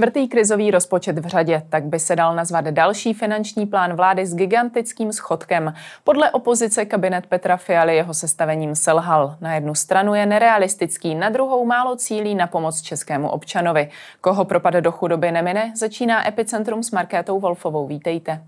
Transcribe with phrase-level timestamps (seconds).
[0.00, 4.34] Čtvrtý krizový rozpočet v řadě, tak by se dal nazvat další finanční plán vlády s
[4.34, 5.74] gigantickým schodkem.
[6.04, 9.36] Podle opozice kabinet Petra Fialy jeho sestavením selhal.
[9.40, 13.88] Na jednu stranu je nerealistický, na druhou málo cílí na pomoc českému občanovi.
[14.20, 17.86] Koho propade do chudoby nemine, začíná Epicentrum s Markétou Wolfovou.
[17.86, 18.40] Vítejte.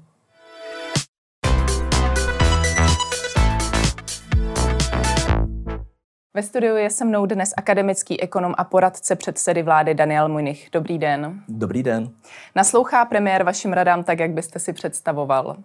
[6.35, 10.68] Ve studiu je se mnou dnes akademický ekonom a poradce předsedy vlády Daniel Munich.
[10.73, 11.43] Dobrý den.
[11.49, 12.11] Dobrý den.
[12.57, 15.57] Naslouchá premiér vašim radám tak, jak byste si představoval?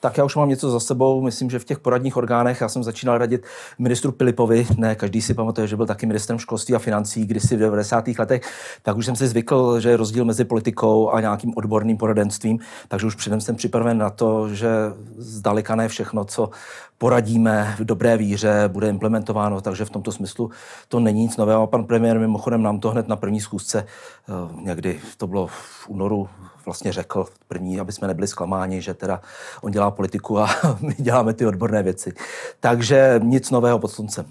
[0.00, 1.22] Tak já už mám něco za sebou.
[1.22, 3.46] Myslím, že v těch poradních orgánech já jsem začínal radit
[3.78, 4.66] ministru Pilipovi.
[4.76, 8.08] Ne, každý si pamatuje, že byl taky ministrem školství a financí kdysi v 90.
[8.18, 8.42] letech.
[8.82, 12.58] Tak už jsem si zvykl, že je rozdíl mezi politikou a nějakým odborným poradenstvím.
[12.88, 14.68] Takže už předem jsem připraven na to, že
[15.16, 16.50] zdaleka ne všechno, co
[16.98, 20.50] poradíme v dobré víře, bude implementováno, takže v tomto smyslu
[20.88, 21.62] to není nic nového.
[21.62, 23.86] A pan premiér mimochodem nám to hned na první schůzce,
[24.28, 26.28] eh, někdy to bylo v únoru,
[26.64, 29.20] vlastně řekl první, aby jsme nebyli zklamáni, že teda
[29.62, 30.48] on dělá politiku a
[30.80, 32.12] my děláme ty odborné věci.
[32.60, 34.26] Takže nic nového pod sluncem.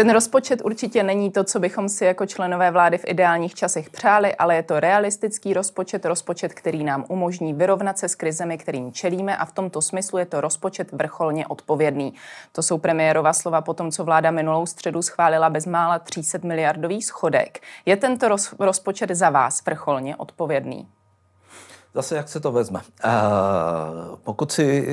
[0.00, 4.34] Ten rozpočet určitě není to, co bychom si jako členové vlády v ideálních časech přáli,
[4.34, 9.36] ale je to realistický rozpočet, rozpočet, který nám umožní vyrovnat se s krizemi, kterým čelíme
[9.36, 12.14] a v tomto smyslu je to rozpočet vrcholně odpovědný.
[12.52, 17.60] To jsou premiérova slova po tom, co vláda minulou středu schválila bezmála 300 miliardový schodek.
[17.86, 20.88] Je tento roz, rozpočet za vás vrcholně odpovědný?
[21.94, 22.80] Zase, jak se to vezme.
[23.04, 23.10] Uh,
[24.24, 24.86] pokud si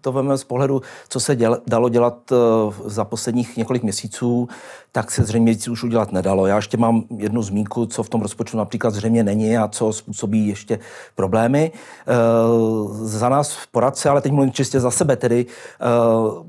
[0.00, 4.48] to vezmeme z pohledu, co se děl, dalo dělat uh, za posledních několik měsíců,
[4.92, 6.46] tak se zřejmě víc už udělat nedalo.
[6.46, 10.48] Já ještě mám jednu zmínku, co v tom rozpočtu například zřejmě není a co způsobí
[10.48, 10.78] ještě
[11.14, 11.72] problémy.
[11.72, 15.46] Uh, za nás poradce, ale teď mluvím čistě za sebe, tedy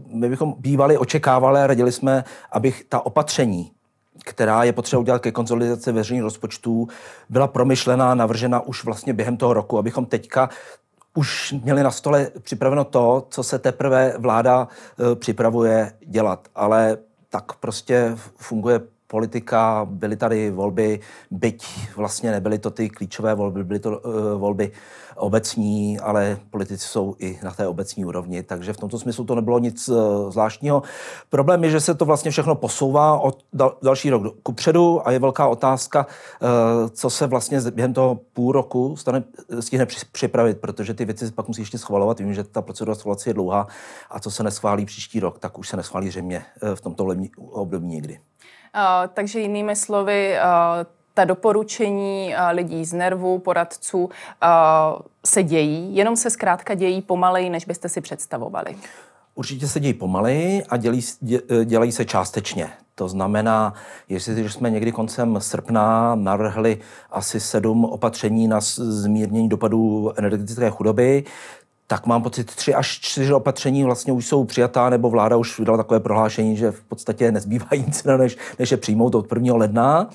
[0.08, 3.72] my bychom bývali, očekávali a radili jsme, abych ta opatření,
[4.24, 6.88] která je potřeba udělat ke konsolidaci veřejných rozpočtů,
[7.30, 10.50] byla promyšlená, navržena už vlastně během toho roku, abychom teďka
[11.16, 14.68] už měli na stole připraveno to, co se teprve vláda
[15.12, 16.48] e, připravuje dělat.
[16.56, 16.98] Ale
[17.30, 18.80] tak prostě funguje
[19.16, 21.00] politika, byly tady volby,
[21.32, 21.66] byť
[21.96, 24.72] vlastně nebyly to ty klíčové volby, byly to uh, volby
[25.16, 29.60] obecní, ale politici jsou i na té obecní úrovni, takže v tomto smyslu to nebylo
[29.60, 29.96] nic uh,
[30.32, 30.84] zvláštního.
[31.30, 35.20] Problém je, že se to vlastně všechno posouvá od dal, další rok kupředu a je
[35.20, 39.24] velká otázka, uh, co se vlastně během toho půl roku stane,
[39.60, 42.20] stihne připravit, protože ty věci pak musí ještě schvalovat.
[42.20, 43.68] Vím, že ta procedura schvalovací je dlouhá
[44.12, 47.16] a co se neschválí příští rok, tak už se neschválí zřejmě v tomto
[47.52, 48.20] období někdy.
[48.76, 48.82] Uh,
[49.14, 54.10] takže jinými slovy, uh, ta doporučení uh, lidí z nervu, poradců
[55.26, 58.76] se dějí, jenom se zkrátka dějí pomaleji, než byste si představovali.
[59.36, 62.70] Určitě se dějí pomaleji a dělí, dě, dělají se částečně.
[62.96, 63.74] To znamená,
[64.10, 66.78] jestli jsme někdy koncem srpna navrhli
[67.12, 71.24] asi sedm opatření na zmírnění dopadů energetické chudoby,
[71.88, 75.78] tak mám pocit, tři až čtyři opatření vlastně už jsou přijatá, nebo vláda už vydala
[75.78, 79.56] takové prohlášení, že v podstatě nezbývá nic, než, než je přijmout od 1.
[79.56, 80.10] ledna.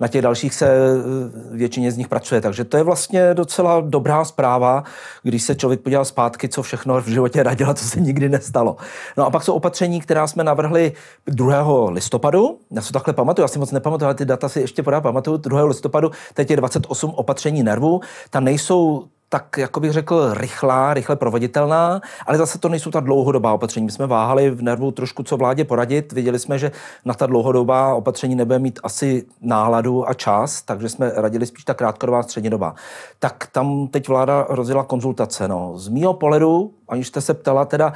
[0.00, 2.40] Na těch dalších se eh, většině z nich pracuje.
[2.40, 4.84] Takže to je vlastně docela dobrá zpráva,
[5.22, 8.76] když se člověk podívá zpátky, co všechno v životě radila, co se nikdy nestalo.
[9.16, 10.92] No a pak jsou opatření, která jsme navrhli
[11.26, 11.90] 2.
[11.90, 12.58] listopadu.
[12.70, 15.36] Já si takhle pamatuju, já si moc nepamatuju, ale ty data si ještě pořád pamatuju.
[15.36, 15.64] 2.
[15.64, 18.00] listopadu, teď je 28 opatření nervů.
[18.30, 23.52] Tam nejsou tak, jako bych řekl, rychlá, rychle proveditelná, ale zase to nejsou ta dlouhodobá
[23.52, 23.86] opatření.
[23.86, 26.12] My jsme váhali v nervu trošku, co vládě poradit.
[26.12, 26.72] Viděli jsme, že
[27.04, 31.74] na ta dlouhodobá opatření nebude mít asi náladu a čas, takže jsme radili spíš ta
[31.74, 32.74] krátkodobá střednědobá.
[33.18, 35.48] Tak tam teď vláda rozjela konzultace.
[35.48, 35.78] No.
[35.78, 37.92] Z mýho pohledu, aniž jste se ptala, teda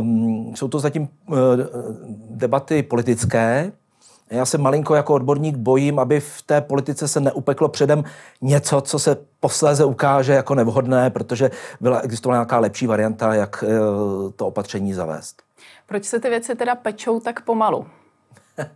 [0.00, 1.36] um, jsou to zatím uh,
[2.30, 3.72] debaty politické,
[4.30, 8.04] já se malinko jako odborník bojím, aby v té politice se neupeklo předem
[8.40, 11.50] něco, co se posléze ukáže jako nevhodné, protože
[11.80, 13.76] byla existovala nějaká lepší varianta, jak eh,
[14.36, 15.42] to opatření zavést.
[15.86, 17.86] Proč se ty věci teda pečou tak pomalu?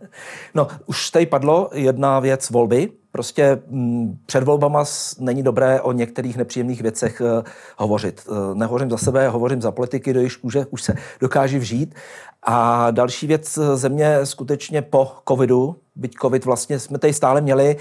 [0.53, 2.89] No, už tady padlo jedna věc volby.
[3.11, 4.83] Prostě mm, před volbama
[5.19, 7.43] není dobré o některých nepříjemných věcech uh,
[7.77, 8.21] hovořit.
[8.27, 11.95] Uh, nehovořím za sebe, hovořím za politiky, do už, už se dokáží vžít.
[12.43, 17.77] A další věc, země skutečně po covidu, byť covid vlastně jsme tady stále měli,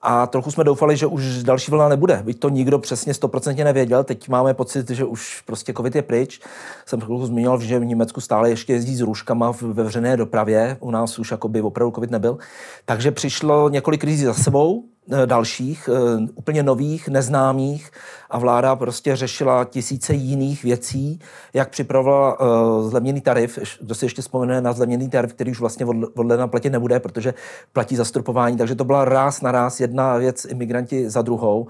[0.00, 2.22] a trochu jsme doufali, že už další vlna nebude.
[2.24, 4.04] Byť to nikdo přesně stoprocentně nevěděl.
[4.04, 6.40] Teď máme pocit, že už prostě covid je pryč.
[6.86, 10.76] Jsem chvilku zmínil, že v Německu stále ještě jezdí s růžkama ve veřejné dopravě.
[10.80, 12.38] U nás už by opravdu covid nebyl.
[12.84, 14.84] Takže přišlo několik krizí za sebou.
[15.12, 17.90] Eh, dalších, eh, úplně nových, neznámých
[18.30, 21.20] a vláda prostě řešila tisíce jiných věcí,
[21.54, 23.58] jak připravovala uh, zlevněný tarif.
[23.80, 27.34] Kdo si ještě vzpomene na zlevněný tarif, který už vlastně od, ledna platit nebude, protože
[27.72, 28.56] platí zastropování.
[28.56, 31.66] Takže to byla ráz na ráz jedna věc, imigranti za druhou.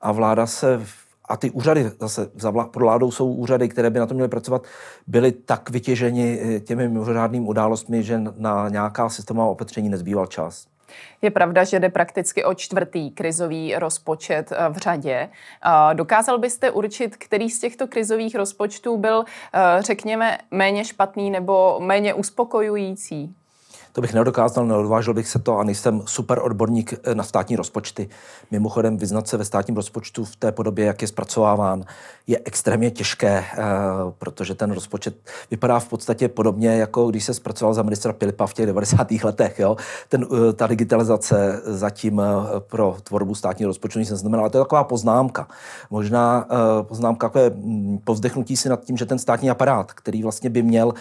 [0.00, 0.80] A vláda se
[1.30, 4.28] a ty úřady zase za vlá, pro vládou jsou úřady, které by na to měly
[4.28, 4.64] pracovat,
[5.06, 10.66] byly tak vytěženi eh, těmi mimořádnými událostmi, že na nějaká systémová opatření nezbýval čas.
[11.22, 15.28] Je pravda, že jde prakticky o čtvrtý krizový rozpočet eh, v řadě.
[15.92, 22.14] Dokázal byste určit, který z těchto krizových rozpočtů byl, eh, řekněme, méně špatný nebo méně
[22.14, 23.34] uspokojující?
[23.92, 28.08] To bych nedokázal, neodvážil bych se to a nejsem super odborník eh, na státní rozpočty.
[28.50, 31.84] Mimochodem, vyznat se ve státním rozpočtu v té podobě, jak je zpracováván,
[32.26, 33.64] je extrémně těžké, eh,
[34.18, 35.16] protože ten rozpočet
[35.50, 39.24] vypadá v podstatě podobně, jako když se zpracoval za ministra Pilipa v těch 90.
[39.24, 39.58] letech.
[39.58, 39.76] Jo?
[40.08, 42.22] Ten, eh, ta digitalizace zatím
[42.58, 45.48] pro tvorbu státního rozpočtu nic neznamená, ale to je taková poznámka.
[45.90, 46.46] Možná
[46.82, 50.94] poznámka takové hm, povzdechnutí si nad tím, že ten státní aparát, který vlastně by měl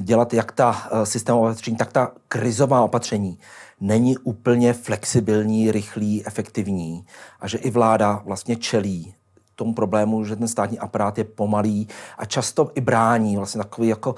[0.00, 3.38] dělat jak ta systémová tak ta krizová opatření
[3.80, 7.04] není úplně flexibilní, rychlý, efektivní
[7.40, 9.14] a že i vláda vlastně čelí
[9.56, 11.88] tomu problému, že ten státní aparát je pomalý
[12.18, 14.14] a často i brání vlastně takový jako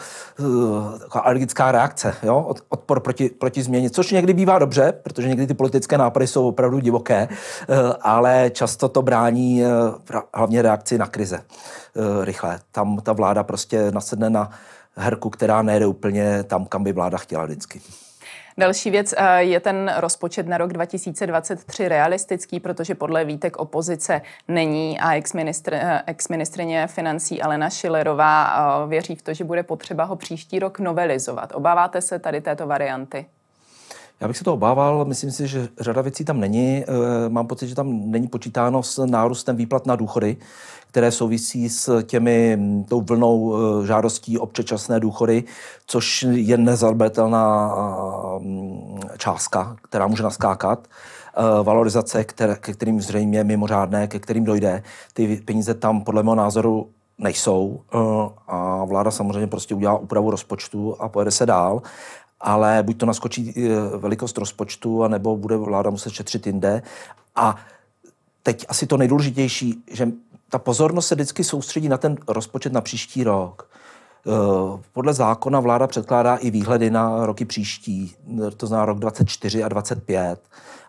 [0.99, 2.55] taková alergická reakce, jo?
[2.69, 6.78] odpor proti, proti změně, což někdy bývá dobře, protože někdy ty politické nápady jsou opravdu
[6.78, 11.40] divoké, uh, ale často to brání uh, hlavně reakci na krize
[12.22, 12.60] rychle.
[12.72, 14.50] Tam ta vláda prostě nasedne na
[14.98, 17.80] herku, která nejde úplně tam, kam by vláda chtěla vždycky.
[18.58, 25.00] Další věc eh, je ten rozpočet na rok 2023 realistický, protože podle výtek opozice není
[25.00, 25.14] a
[25.72, 28.54] eh, ex-ministrině financí Alena Šilerová
[28.84, 31.52] eh, věří v to, že bude potřeba ho příští rok novelizovat.
[31.54, 33.26] Obáváte se tady této varianty?
[34.20, 36.85] Já bych se to obával, myslím si, že řada věcí tam není.
[37.29, 40.37] Mám pocit, že tam není počítáno s nárůstem výplat na důchody,
[40.87, 45.44] které souvisí s těmi, tou vlnou e, žádostí o předčasné důchody,
[45.87, 47.75] což je nezabatelná
[49.19, 50.88] částka, která může naskákat
[51.62, 54.82] valorizace, které, ke kterým zřejmě mimořádné, ke kterým dojde.
[55.12, 56.88] Ty peníze tam podle mého názoru
[57.19, 57.81] nejsou
[58.49, 61.82] a vláda samozřejmě prostě udělá úpravu rozpočtu a pojede se dál
[62.40, 63.55] ale buď to naskočí
[63.99, 66.82] velikost rozpočtu, anebo bude vláda muset šetřit jinde.
[67.37, 67.56] A
[68.43, 70.08] teď asi to nejdůležitější, že
[70.50, 73.68] ta pozornost se vždycky soustředí na ten rozpočet na příští rok.
[74.26, 78.15] Eh, podle zákona vláda předkládá i výhledy na roky příští,
[78.56, 80.41] to znamená rok 24 a 25.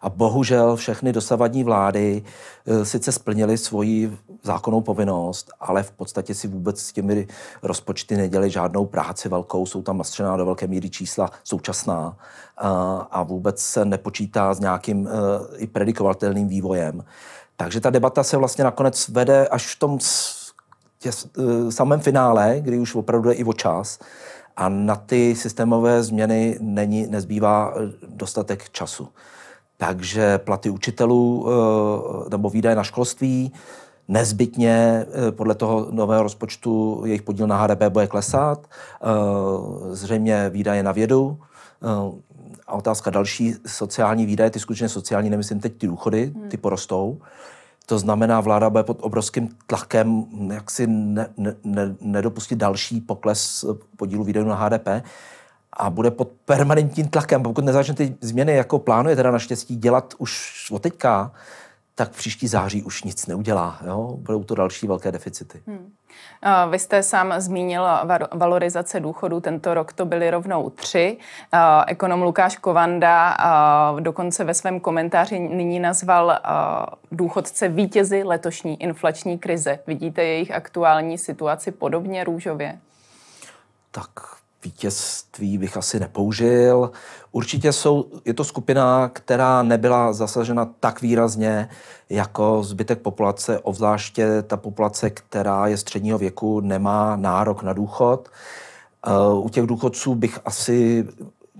[0.01, 2.23] A bohužel všechny dosavadní vlády
[2.65, 7.27] eh, sice splnily svoji zákonnou povinnost, ale v podstatě si vůbec s těmi
[7.63, 12.63] rozpočty nedělali žádnou práci velkou, jsou tam nastřená do velké míry čísla současná eh,
[13.11, 15.09] a vůbec se nepočítá s nějakým
[15.57, 17.03] i predikovatelným vývojem.
[17.57, 19.99] Takže ta debata se vlastně nakonec vede až v tom
[20.99, 23.99] tě, uh, samém finále, kdy už opravdu je i o čas
[24.57, 29.07] a na ty systémové změny není, nezbývá eh, dostatek času.
[29.77, 33.53] Takže platy učitelů uh, nebo výdaje na školství
[34.07, 38.67] nezbytně podle toho nového rozpočtu jejich podíl na HDP bude klesat,
[39.91, 41.39] zřejmě výdaje na vědu,
[42.69, 47.21] a otázka další, sociální výdaje, ty skutečně sociální, nemyslím teď ty důchody, ty porostou.
[47.85, 53.65] To znamená, vláda bude pod obrovským tlakem, jak si ne, ne, ne, nedopustit další pokles
[53.97, 54.87] podílu výdajů na HDP
[55.73, 57.43] a bude pod permanentním tlakem.
[57.43, 61.31] Pokud nezačne ty změny, jako plánuje teda naštěstí dělat už od teďka,
[61.99, 63.79] tak příští září už nic neudělá.
[63.85, 64.15] Jo?
[64.17, 65.61] Budou to další velké deficity.
[65.67, 65.93] Hmm.
[66.71, 67.87] Vy jste sám zmínil
[68.33, 71.17] valorizace důchodů, tento rok to byly rovnou tři.
[71.87, 73.37] Ekonom Lukáš Kovanda
[73.99, 76.39] dokonce ve svém komentáři nyní nazval
[77.11, 79.79] důchodce vítězy letošní inflační krize.
[79.87, 82.79] Vidíte jejich aktuální situaci podobně růžově?
[83.91, 84.09] Tak
[84.63, 86.91] vítězství bych asi nepoužil.
[87.31, 91.69] Určitě jsou, je to skupina, která nebyla zasažena tak výrazně
[92.09, 98.29] jako zbytek populace, obzvláště ta populace, která je středního věku, nemá nárok na důchod.
[99.07, 101.07] Eh, u těch důchodců bych asi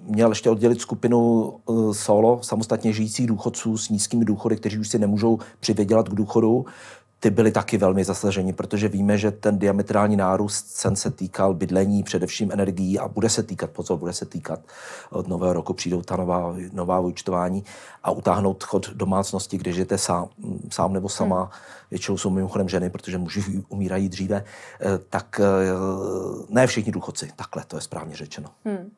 [0.03, 4.99] měl ještě oddělit skupinu eh, solo, samostatně žijících důchodců s nízkými důchody, kteří už si
[4.99, 6.65] nemůžou přivědělat k důchodu
[7.19, 12.03] ty byly taky velmi zasaženi, protože víme, že ten diametrální nárůst cen se týkal bydlení,
[12.03, 14.59] především energií a bude se týkat, pozor, bude se týkat
[15.09, 17.63] od nového roku přijdou ta nová, nová účtování
[18.03, 20.29] a utáhnout chod domácnosti, když žijete sám,
[20.69, 21.49] sám nebo sama, hmm.
[21.91, 24.43] většinou jsou mimochodem ženy, protože muži umírají dříve,
[24.81, 25.45] eh, tak eh,
[26.49, 28.49] ne všichni důchodci, takhle to je správně řečeno.
[28.65, 28.91] Hmm.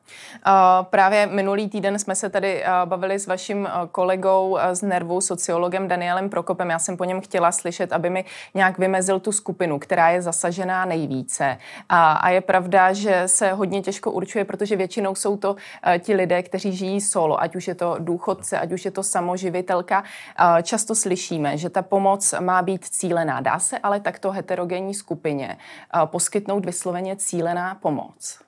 [0.82, 6.30] Právě minulý týden jsme se tady uh, bavili s vaším kolegou z Nervu, sociologem Danielem
[6.30, 6.70] Prokopem.
[6.70, 10.84] Já jsem po něm chtěla slyšet, aby mi nějak vymezil tu skupinu, která je zasažená
[10.84, 11.58] nejvíce.
[11.88, 15.58] A, a je pravda, že se hodně těžko určuje, protože většinou jsou to uh,
[15.98, 20.00] ti lidé, kteří žijí solo, ať už je to důchodce, ať už je to samoživitelka.
[20.02, 23.40] Uh, často slyšíme, že ta pomoc má být cílená.
[23.40, 25.58] Dá se ale takto heterogenní skupině
[25.94, 28.38] uh, poskytnout vysloveně cílená pomoc?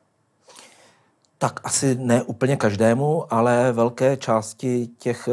[1.39, 5.29] Tak asi ne úplně každému, ale velké části těch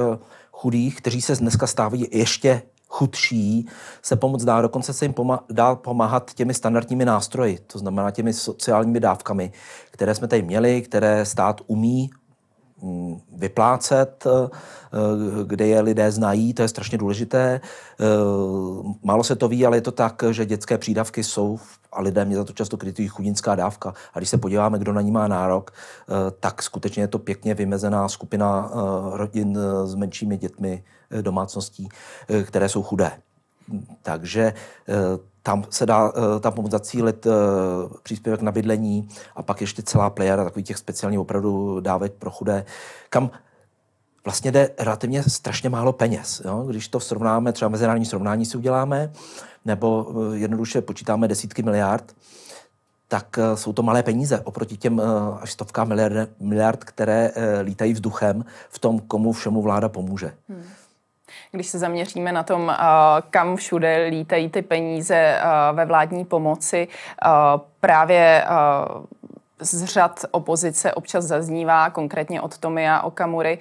[0.51, 2.61] chudých, kteří se dneska stávají ještě
[2.91, 3.67] chudší,
[4.01, 5.13] se pomoc dá, dokonce se jim
[5.49, 9.51] dá pomáhat těmi standardními nástroji, to znamená těmi sociálními dávkami,
[9.91, 12.09] které jsme tady měli, které stát umí
[12.81, 14.49] mm, vyplácet, eh,
[15.43, 17.61] kde je lidé znají, to je strašně důležité.
[17.61, 18.05] Eh,
[19.03, 21.59] málo se to ví, ale je to tak, že dětské přídavky jsou
[21.91, 23.93] a lidé mě za to často kritizují chudinská dávka.
[24.13, 27.53] A když se podíváme, kdo na ní má nárok, eh, tak skutečně je to pěkně
[27.53, 28.71] vymezená skupina
[29.13, 30.83] rodin s menšími dětmi
[31.21, 31.89] domácností,
[32.43, 33.11] které jsou chudé.
[34.01, 34.53] Takže
[35.43, 37.27] tam se dá tam pomoct zacílit
[38.03, 42.65] příspěvek na bydlení a pak ještě celá plejada takových těch speciálních opravdu dávek pro chudé,
[43.09, 43.31] kam
[44.25, 46.41] vlastně jde relativně strašně málo peněz.
[46.45, 46.65] Jo?
[46.69, 49.11] Když to srovnáme, třeba mezinárodní srovnání si uděláme,
[49.65, 52.15] nebo eh, jednoduše počítáme desítky miliard,
[53.07, 55.03] tak eh, jsou to malé peníze oproti těm eh,
[55.41, 57.31] až stovkám miliard, miliard, které
[57.63, 60.33] lítají vzduchem v tom, komu všemu vláda pomůže.
[60.49, 60.63] Hmm.
[61.51, 62.75] Když se zaměříme na tom,
[63.29, 65.39] kam všude lítají ty peníze
[65.73, 66.87] ve vládní pomoci,
[67.79, 68.45] právě
[69.63, 73.59] z řad opozice občas zaznívá, konkrétně od Tomia Okamury,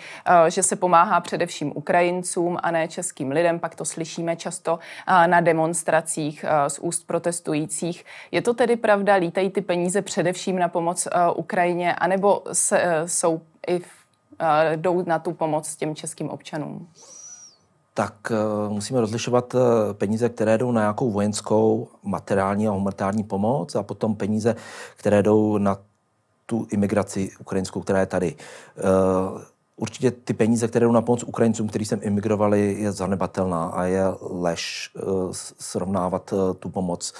[0.48, 3.58] že se pomáhá především Ukrajincům a ne českým lidem.
[3.58, 4.78] Pak to slyšíme často
[5.26, 8.04] na demonstracích z úst protestujících.
[8.30, 9.14] Je to tedy pravda?
[9.14, 13.80] Lítají ty peníze především na pomoc Ukrajině, anebo se, jsou i
[14.76, 16.88] jdou na tu pomoc těm českým občanům?
[17.94, 19.60] Tak uh, musíme rozlišovat uh,
[19.92, 24.56] peníze, které jdou na nějakou vojenskou, materiální a humanitární pomoc a potom peníze,
[24.96, 25.76] které jdou na
[26.46, 28.34] tu imigraci ukrajinskou, která je tady.
[28.34, 29.40] Uh,
[29.76, 34.02] určitě ty peníze, které jdou na pomoc Ukrajincům, kteří sem imigrovali, je zanebatelná a je
[34.20, 34.90] lež
[35.58, 37.12] srovnávat tu pomoc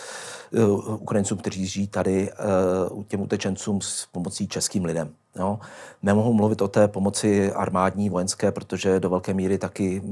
[0.99, 2.31] Ukrajincům, kteří žijí tady,
[3.09, 5.15] těm utečencům s pomocí českým lidem.
[5.37, 5.59] Jo.
[6.03, 10.03] Nemohu mluvit o té pomoci armádní, vojenské, protože do velké míry taky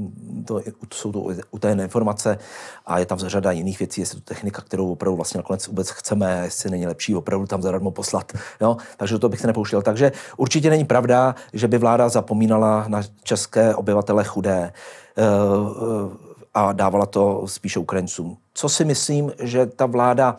[0.45, 0.61] to,
[0.93, 2.37] jsou to utajené informace
[2.85, 6.41] a je tam řada jiných věcí, jestli to technika, kterou opravdu vlastně nakonec vůbec chceme,
[6.43, 8.33] jestli není lepší opravdu tam zadarmo poslat.
[8.61, 8.77] Jo.
[8.97, 9.81] Takže toho bych se nepouštěl.
[9.81, 14.73] Takže určitě není pravda, že by vláda zapomínala na české obyvatele chudé
[15.17, 18.37] eh, eh, a dávala to spíše Ukrajincům.
[18.53, 20.35] Co si myslím, že ta vláda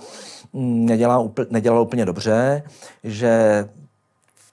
[0.52, 2.62] mm, nedělá, nedělala úplně dobře,
[3.04, 3.64] že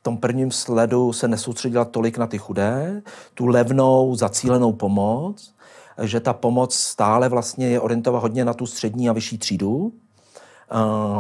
[0.08, 3.02] tom prvním sledu se nesoustředila tolik na ty chudé,
[3.34, 5.54] tu levnou, zacílenou pomoc,
[6.02, 9.76] že ta pomoc stále vlastně je orientovaná hodně na tu střední a vyšší třídu.
[9.76, 9.92] Uh,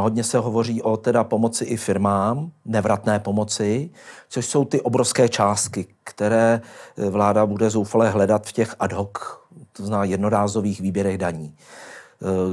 [0.01, 3.89] hodně se hovoří o teda pomoci i firmám, nevratné pomoci,
[4.29, 6.61] což jsou ty obrovské částky, které
[7.09, 9.11] vláda bude zoufale hledat v těch ad hoc,
[9.73, 11.55] to znamená jednorázových výběrech daní.
[11.55, 11.96] Eh,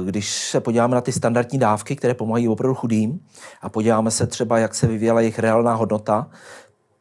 [0.05, 3.19] když se podíváme na ty standardní dávky, které pomáhají opravdu chudým,
[3.61, 6.27] a podíváme se třeba, jak se vyvíjela jejich reálná hodnota,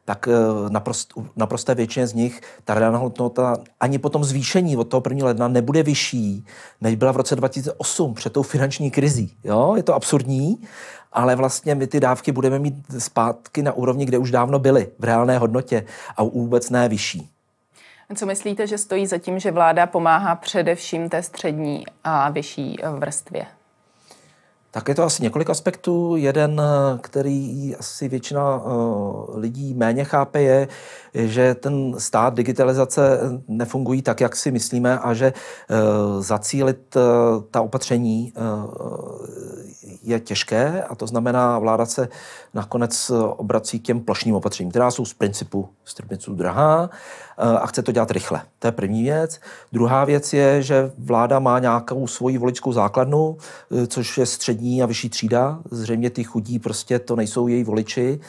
[0.05, 4.85] tak eh, naprost, naprosté většině z nich ta reálná hodnota ani po tom zvýšení od
[4.85, 5.27] toho 1.
[5.27, 6.45] ledna nebude vyšší,
[6.81, 9.37] než byla v roce 2008 před tou finanční krizí.
[9.45, 9.73] Jo?
[9.77, 10.59] Je to absurdní,
[11.13, 15.05] ale vlastně my ty dávky budeme mít zpátky na úrovni, kde už dávno byly, v
[15.05, 15.85] reálné hodnotě
[16.17, 17.34] a vůbec ne vyšší.
[18.17, 23.47] Co myslíte, že stojí za tím, že vláda pomáhá především té střední a vyšší vrstvě?
[24.75, 26.17] Tak je to asi několik aspektů.
[26.17, 26.63] Jeden,
[27.01, 30.69] který asi většina uh, lidí méně chápe, je,
[31.15, 37.03] že ten stát digitalizace nefungují tak, jak si myslíme a že uh, zacílit uh,
[37.51, 38.33] ta opatření
[40.03, 42.09] je těžké a to znamená, vláda se
[42.55, 46.91] nakonec obrací k těm plošným opatřením, která jsou z principu, z principu drahá
[47.39, 48.43] Eh, a chce to dělat rychle.
[48.59, 49.41] To je první věc.
[49.73, 53.37] Druhá věc je, že vláda má nějakou svoji voličskou základnu,
[53.83, 55.59] eh, což je střední a vyšší třída.
[55.71, 58.21] Zřejmě ty chudí prostě to nejsou její voliči,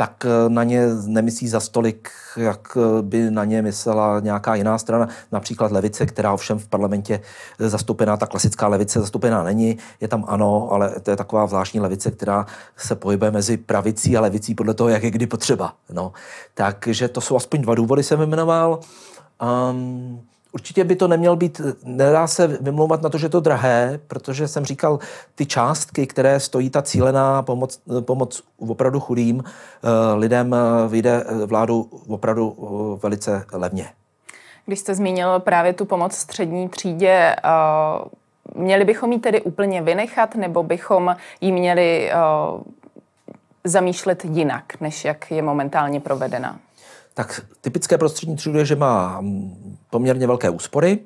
[0.00, 4.78] tak eh, na ně nemyslí za stolik, jak eh, by na ně myslela nějaká jiná
[4.78, 7.20] strana, například levice, která ovšem v parlamentě
[7.58, 12.10] zastoupená, ta klasická levice zastoupená není, je tam ano, ale to je taková zvláštní levice,
[12.10, 15.74] která se pohybuje mezi pravicí a levicí podle toho, jak je kdy potřeba.
[15.92, 16.12] No.
[16.54, 18.80] Takže to jsou aspoň dva důvody, jsem jmenoval.
[19.70, 20.20] Um,
[20.52, 24.48] Určitě by to neměl být, nedá se vymlouvat na to, že je to drahé, protože
[24.48, 24.98] jsem říkal,
[25.34, 31.46] ty částky, které stojí ta cílená pomoc, pomoc opravdu chudým eh, lidem, eh, vyjde eh,
[31.46, 32.56] vládu opravdu
[33.02, 33.88] velice levně.
[34.66, 37.36] Když jste zmínil právě tu pomoc střední třídě,
[38.54, 42.10] měli bychom ji tedy úplně vynechat, nebo bychom ji měli
[43.64, 46.58] zamýšlet jinak, než jak je momentálně provedena?
[47.20, 49.24] Tak typické prostřední třídy je, že má
[49.90, 50.98] poměrně velké úspory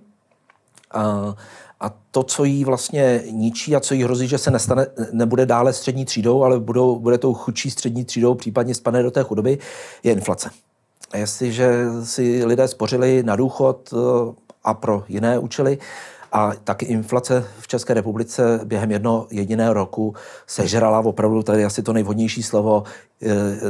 [0.90, 1.34] a,
[1.80, 5.72] a to, co jí vlastně ničí a co jí hrozí, že se nestane, nebude dále
[5.72, 9.58] střední třídou, ale budou, bude tou chudší střední třídou, případně spadne do té chudoby,
[10.02, 10.50] je inflace.
[11.12, 13.96] A jestliže si lidé spořili na důchod e,
[14.64, 15.78] a pro jiné účely,
[16.34, 20.14] a taky inflace v České republice během jednoho jediného roku
[20.46, 22.82] sežrala opravdu, tady asi to nejvhodnější slovo,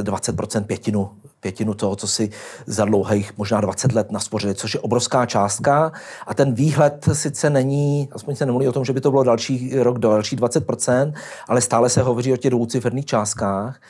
[0.01, 2.29] 20% e, pětinu pětinu toho, co si
[2.65, 5.91] za dlouhých možná 20 let naspořili, což je obrovská částka.
[6.27, 9.71] A ten výhled sice není, aspoň se nemluví o tom, že by to bylo další
[9.75, 11.13] rok další 20%,
[11.47, 13.81] ale stále se hovoří o těch dvouciferných částkách.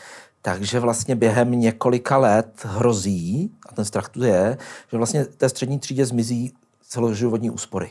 [0.42, 4.58] Takže vlastně během několika let hrozí, a ten strach tu je,
[4.92, 6.54] že vlastně té střední třídě zmizí
[6.88, 7.90] celoživotní úspory.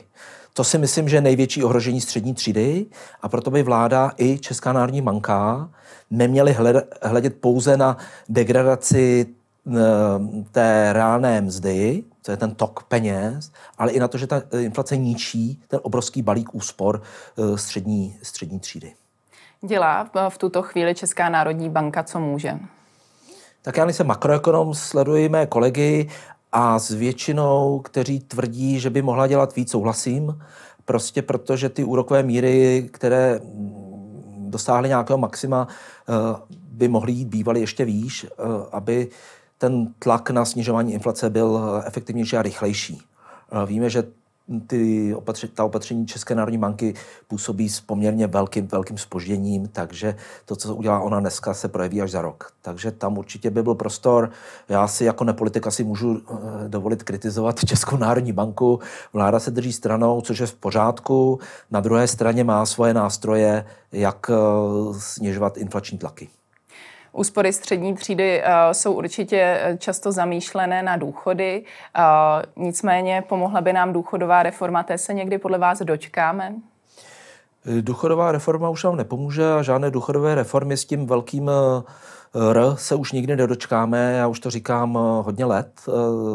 [0.52, 2.86] To si myslím, že je největší ohrožení střední třídy
[3.22, 5.70] a proto by vláda i Česká národní banka
[6.10, 6.56] neměly
[7.02, 7.96] hledět pouze na
[8.28, 9.26] degradaci
[9.66, 14.42] Eh, té reálné mzdy, co je ten tok peněz, ale i na to, že ta
[14.60, 18.92] inflace ničí ten obrovský balík úspor eh, střední, střední třídy.
[19.62, 22.58] Dělá v tuto chvíli Česká národní banka, co může?
[23.62, 26.08] Tak já nejsem makroekonom, sleduji mé kolegy
[26.56, 30.38] a s většinou, kteří tvrdí, že by mohla dělat víc, souhlasím.
[30.84, 33.40] Prostě protože ty úrokové míry, které
[34.38, 35.68] dosáhly nějakého maxima,
[36.08, 36.12] eh,
[36.50, 38.26] by mohly jít bývaly ještě výš,
[38.72, 39.08] aby
[39.58, 43.02] ten tlak na snižování inflace byl eh, efektivnější a rychlejší.
[43.02, 44.04] Eh, víme, že
[44.66, 46.94] ty opatři, ta opatření České národní banky
[47.28, 52.10] působí s poměrně velkým, velkým spožděním, takže to, co udělá ona dneska, se projeví až
[52.10, 52.52] za rok.
[52.62, 54.30] Takže tam určitě by byl prostor.
[54.68, 58.80] Já si jako nepolitika si můžu eh, dovolit kritizovat Českou národní banku.
[59.12, 61.38] Vláda se drží stranou, což je v pořádku.
[61.70, 64.30] Na druhé straně má svoje nástroje, jak
[64.98, 66.28] snižovat inflační tlaky.
[67.14, 71.64] Úspory střední třídy uh, jsou určitě eh, často zamýšlené na důchody.
[72.56, 76.54] Uh, nicméně pomohla by nám důchodová reforma, té se někdy podle vás dočkáme?
[77.80, 81.50] Důchodová reforma už nám nepomůže a žádné důchodové reformy s tím velkým
[82.50, 84.12] R se už nikdy nedočkáme.
[84.12, 85.80] Já už to říkám hodně let.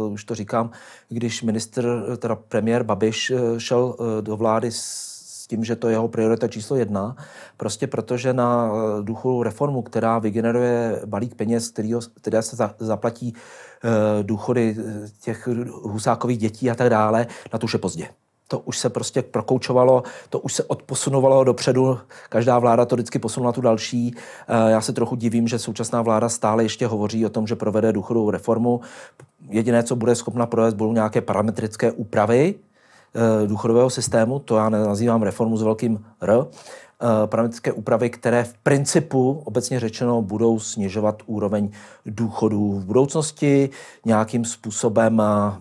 [0.09, 0.71] Už to říkám,
[1.09, 1.85] když minister,
[2.17, 5.08] teda premiér Babiš šel do vlády s
[5.49, 7.15] tím, že to je jeho priorita číslo jedna,
[7.57, 13.33] prostě protože na eh, důchodovou reformu, která vygeneruje balík peněz, který, které se za, zaplatí
[13.33, 15.47] uh, důchody eh, těch
[15.81, 18.07] husákových dětí a tak dále, na to už je pozdě.
[18.47, 23.51] To už se prostě prokoučovalo, to už se odposunovalo dopředu, každá vláda to vždycky posunula
[23.51, 24.15] tu další.
[24.67, 28.31] Já se trochu divím, že současná vláda stále ještě hovoří o tom, že provede důchodovou
[28.31, 28.81] reformu.
[29.49, 32.55] Jediné, co bude schopna provést, budou nějaké parametrické úpravy,
[33.45, 39.41] důchodového systému, to já nazývám reformu s velkým R, eh, parametrické úpravy, které v principu,
[39.45, 41.69] obecně řečeno, budou snižovat úroveň
[42.05, 43.69] důchodů v budoucnosti,
[44.05, 45.57] nějakým způsobem eh,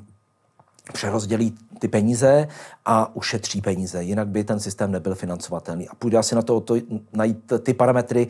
[0.93, 2.49] přerozdělí ty peníze
[2.85, 4.03] a ušetří peníze.
[4.03, 5.89] Jinak by ten systém nebyl financovatelný.
[5.89, 6.75] A půjde asi na to, to
[7.13, 8.29] najít ty parametry,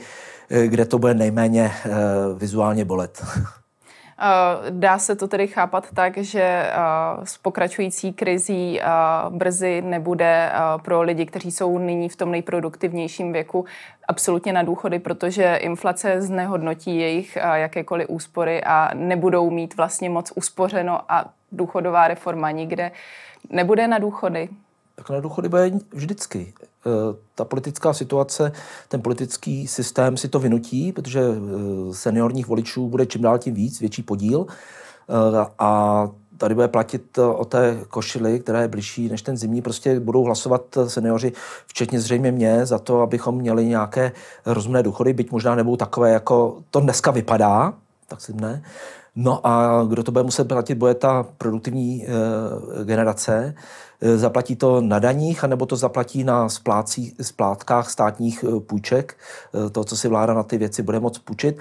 [0.67, 1.73] kde to bude nejméně
[2.39, 3.25] vizuálně bolet.
[4.21, 6.73] Eh, dá se to tedy chápat tak, že eh,
[7.25, 8.85] s pokračující krizí eh,
[9.31, 10.53] brzy nebude
[10.83, 13.65] pro lidi, kteří jsou nyní v tom nejproduktivnějším věku,
[14.09, 21.13] absolutně na důchody, protože inflace znehodnotí jejich jakékoliv úspory a nebudou mít vlastně moc uspořeno
[21.13, 22.91] a důchodová reforma nikde
[23.51, 24.49] nebude na důchody.
[24.95, 26.55] Tak na důchody bude vždycky.
[26.87, 28.53] Eh, ta politická situace,
[28.89, 33.81] ten politický systém si to vynutí, protože eh, seniorních voličů bude čím dál tím víc,
[33.81, 34.47] větší podíl.
[34.49, 39.63] Eh, a tady bude platit o té košili, která je blížší než ten zimní.
[39.63, 41.33] Prostě budou hlasovat seniori,
[41.67, 44.13] včetně zřejmě mě, za to, abychom měli nějaké
[44.47, 47.75] rozumné důchody, byť možná nebudou takové, jako to dneska vypadá,
[48.07, 48.63] tak si ne.
[49.21, 52.09] No a kdo to bude muset platit, bude ta produktivní e,
[52.85, 53.55] generace.
[54.01, 59.17] E, zaplatí to na daních, anebo to zaplatí na splácí, splátkách státních e, půjček,
[59.67, 61.59] e, to, co si vláda na ty věci bude moct půjčit.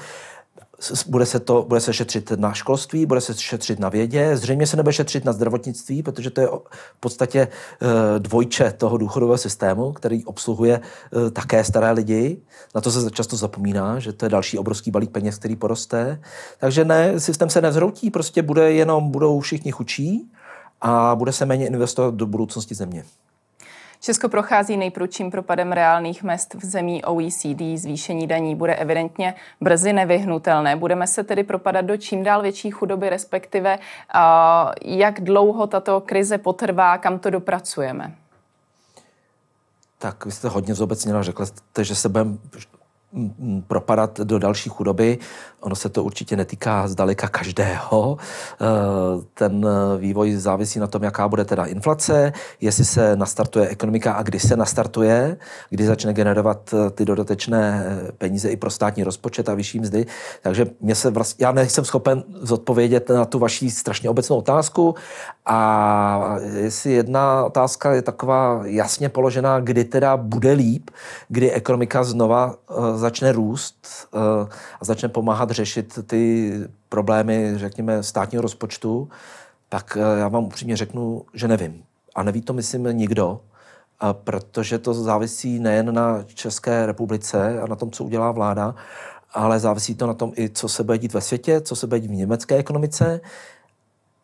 [1.07, 4.77] Bude se, to, bude se šetřit na školství, bude se šetřit na vědě, zřejmě se
[4.77, 10.25] nebude šetřit na zdravotnictví, protože to je v podstatě eh, dvojče toho důchodového systému, který
[10.25, 12.41] obsluhuje eh, také staré lidi.
[12.75, 16.21] Na to se často zapomíná, že to je další obrovský balík peněz, který poroste.
[16.59, 20.31] Takže ne, systém se nevzroutí, prostě bude jenom, budou všichni chučí
[20.81, 23.03] a bude se méně investovat do budoucnosti země.
[24.07, 27.61] Česko prochází nejprudším propadem reálných mest v zemí OECD.
[27.75, 30.75] Zvýšení daní bude evidentně brzy nevyhnutelné.
[30.75, 33.79] Budeme se tedy propadat do čím dál větší chudoby, respektive
[34.85, 38.15] jak dlouho tato krize potrvá, kam to dopracujeme?
[39.97, 42.37] Tak vy jste hodně zobecněla, řekla jste, že se budeme
[43.67, 45.17] propadat do další chudoby.
[45.59, 48.17] Ono se to určitě netýká zdaleka každého.
[48.17, 48.65] Eh,
[49.33, 54.39] ten vývoj závisí na tom, jaká bude teda inflace, jestli se nastartuje ekonomika a kdy
[54.39, 55.37] se nastartuje,
[55.69, 60.05] kdy začne generovat eh, ty dodatečné eh, peníze i pro státní rozpočet a vyšší mzdy.
[60.41, 64.95] Takže mě se vlastně, já nejsem schopen zodpovědět na tu vaši strašně obecnou otázku
[65.49, 70.89] a jestli jedna otázka je taková jasně položená, kdy teda bude líp,
[71.27, 72.55] kdy ekonomika znova
[72.95, 74.07] začne růst
[74.81, 76.53] a začne pomáhat řešit ty
[76.89, 79.09] problémy, řekněme, státního rozpočtu,
[79.69, 81.83] tak eh, já vám upřímně řeknu, že nevím.
[82.15, 83.39] A neví to, myslím, nikdo,
[84.11, 88.75] protože to závisí nejen na České republice a na tom, co udělá vláda,
[89.33, 91.99] ale závisí to na tom i, co se bude dít ve světě, co se bude
[91.99, 93.21] dít v německé ekonomice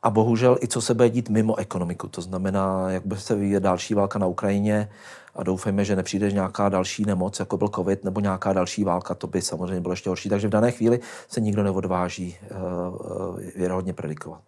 [0.03, 2.07] a bohužel i co se bude dít mimo ekonomiku.
[2.07, 4.89] To znamená, jak bude se vyvíjet další válka na Ukrajině,
[5.35, 9.27] a doufejme, že nepřijde nějaká další nemoc, jako byl COVID, nebo nějaká další válka, to
[9.27, 10.29] by samozřejmě bylo ještě horší.
[10.29, 14.41] Takže v dané chvíli se nikdo neodváží uh, věrohodně predikovat.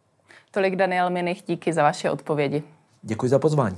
[0.52, 2.64] Tolik Daniel Minich, díky za vaše odpovědi.
[3.02, 3.78] Děkuji za pozvání.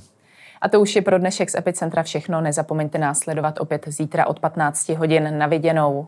[0.62, 2.42] A to už je pro dnešek z Epicentra všechno.
[2.42, 6.08] Nezapomeňte nás sledovat opět zítra od 15 hodin na viděnou.